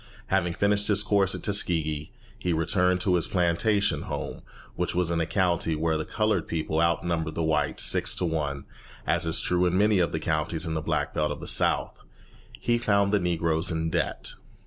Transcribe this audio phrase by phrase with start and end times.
[0.29, 4.41] Having finished his course at Tuskegee, he returned to his plantation home,
[4.75, 8.65] which was in a county where the coloured people outnumbered the whites six to one,
[9.05, 11.99] as is true of many of the counties in the Black Belt of the South.
[12.59, 14.31] He found the Negroes in debt.